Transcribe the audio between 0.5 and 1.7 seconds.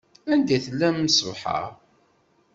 i tellam ṣṣbeḥ-a?